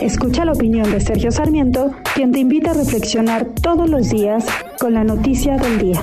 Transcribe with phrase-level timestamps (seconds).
[0.00, 4.46] Escucha la opinión de Sergio Sarmiento, quien te invita a reflexionar todos los días
[4.78, 6.02] con la noticia del día.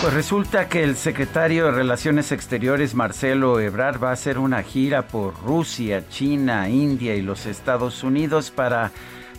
[0.00, 5.08] Pues resulta que el secretario de Relaciones Exteriores, Marcelo Ebrard, va a hacer una gira
[5.08, 8.92] por Rusia, China, India y los Estados Unidos para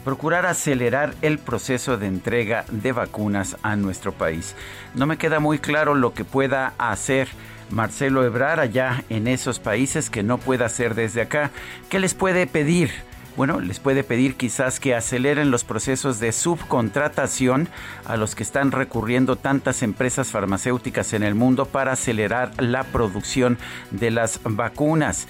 [0.03, 4.55] procurar acelerar el proceso de entrega de vacunas a nuestro país.
[4.95, 7.27] No me queda muy claro lo que pueda hacer
[7.69, 11.51] Marcelo Ebrard allá en esos países que no pueda hacer desde acá.
[11.89, 12.91] ¿Qué les puede pedir?
[13.39, 17.69] bueno, les puede pedir quizás que aceleren los procesos de subcontratación
[18.03, 23.57] a los que están recurriendo tantas empresas farmacéuticas en el mundo para acelerar la producción
[23.91, 25.29] de las vacunas.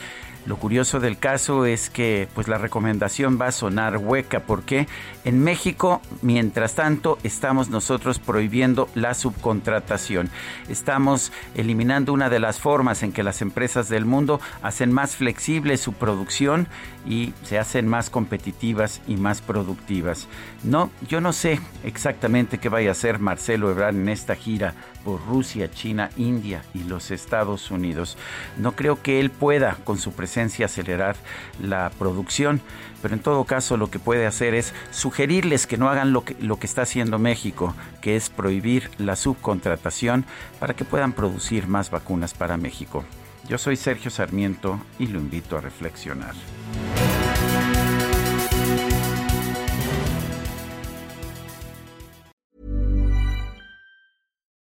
[0.49, 4.87] Lo curioso del caso es que pues la recomendación va a sonar hueca porque
[5.23, 10.31] en México, mientras tanto, estamos nosotros prohibiendo la subcontratación.
[10.67, 15.77] Estamos eliminando una de las formas en que las empresas del mundo hacen más flexible
[15.77, 16.67] su producción
[17.05, 20.27] y se hacen más competitivas y más productivas.
[20.63, 24.73] No, yo no sé exactamente qué vaya a hacer Marcelo Ebrard en esta gira
[25.05, 28.17] por Rusia, China, India y los Estados Unidos.
[28.57, 31.15] No creo que él pueda con su presencia acelerar
[31.61, 32.61] la producción,
[33.01, 36.35] pero en todo caso lo que puede hacer es sugerirles que no hagan lo que,
[36.39, 40.25] lo que está haciendo México, que es prohibir la subcontratación
[40.59, 43.03] para que puedan producir más vacunas para México.
[43.47, 46.35] Yo soy Sergio Sarmiento y lo invito a reflexionar.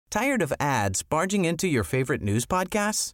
[0.09, 3.13] Tired of ads barging into your favorite news podcasts?